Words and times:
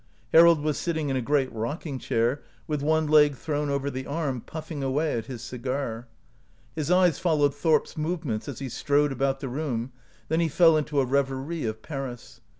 Harold 0.33 0.61
was 0.61 0.79
sitting 0.79 1.09
in 1.09 1.15
a 1.15 1.21
great 1.21 1.53
rocking 1.53 1.99
chair, 1.99 2.41
with 2.65 2.81
one 2.81 3.05
leg 3.07 3.35
thrown 3.35 3.69
over 3.69 3.87
the 3.87 4.07
arm, 4.07 4.41
puffing 4.41 4.81
away 4.81 5.13
at 5.15 5.27
his 5.27 5.43
cigar. 5.43 6.07
His 6.75 6.89
eyes 6.89 7.19
followed 7.19 7.53
Thorp's 7.53 7.95
movements 7.95 8.47
as 8.47 8.57
he 8.57 8.67
strode 8.69 9.11
about 9.11 9.41
the 9.41 9.47
room, 9.47 9.91
then 10.27 10.39
he 10.39 10.47
fell 10.47 10.75
into 10.75 10.99
a 10.99 11.05
reverie 11.05 11.65
of 11.65 11.83
Paris. 11.83 12.41